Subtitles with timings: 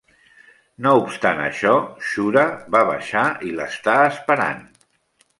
[0.85, 1.73] No obstant això,
[2.11, 4.65] Shura va baixar i l'està esperant.